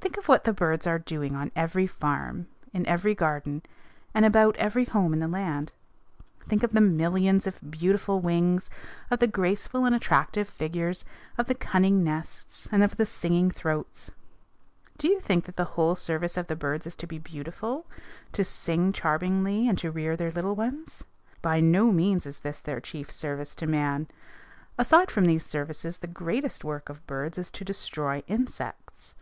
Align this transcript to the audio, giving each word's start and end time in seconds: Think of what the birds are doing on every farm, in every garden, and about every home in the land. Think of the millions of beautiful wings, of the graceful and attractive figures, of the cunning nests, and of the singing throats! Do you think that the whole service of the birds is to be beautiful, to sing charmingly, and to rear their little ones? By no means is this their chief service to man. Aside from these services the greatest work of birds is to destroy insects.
Think 0.00 0.16
of 0.16 0.28
what 0.28 0.44
the 0.44 0.54
birds 0.54 0.86
are 0.86 0.98
doing 0.98 1.36
on 1.36 1.52
every 1.54 1.86
farm, 1.86 2.48
in 2.72 2.86
every 2.86 3.14
garden, 3.14 3.62
and 4.14 4.24
about 4.24 4.56
every 4.56 4.86
home 4.86 5.12
in 5.12 5.18
the 5.18 5.28
land. 5.28 5.70
Think 6.48 6.62
of 6.62 6.72
the 6.72 6.80
millions 6.80 7.46
of 7.46 7.70
beautiful 7.70 8.18
wings, 8.20 8.70
of 9.10 9.18
the 9.18 9.26
graceful 9.26 9.84
and 9.84 9.94
attractive 9.94 10.48
figures, 10.48 11.04
of 11.36 11.46
the 11.46 11.54
cunning 11.54 12.02
nests, 12.02 12.66
and 12.72 12.82
of 12.82 12.96
the 12.96 13.04
singing 13.04 13.50
throats! 13.50 14.10
Do 14.96 15.08
you 15.08 15.20
think 15.20 15.44
that 15.44 15.56
the 15.56 15.64
whole 15.76 15.94
service 15.94 16.38
of 16.38 16.46
the 16.46 16.56
birds 16.56 16.86
is 16.86 16.96
to 16.96 17.06
be 17.06 17.18
beautiful, 17.18 17.86
to 18.32 18.44
sing 18.44 18.92
charmingly, 18.94 19.68
and 19.68 19.76
to 19.78 19.90
rear 19.90 20.16
their 20.16 20.32
little 20.32 20.56
ones? 20.56 21.04
By 21.42 21.60
no 21.60 21.92
means 21.92 22.24
is 22.24 22.40
this 22.40 22.62
their 22.62 22.80
chief 22.80 23.12
service 23.12 23.54
to 23.56 23.66
man. 23.66 24.08
Aside 24.78 25.10
from 25.10 25.26
these 25.26 25.44
services 25.44 25.98
the 25.98 26.06
greatest 26.06 26.64
work 26.64 26.88
of 26.88 27.06
birds 27.06 27.36
is 27.36 27.50
to 27.50 27.62
destroy 27.64 28.22
insects. 28.26 29.14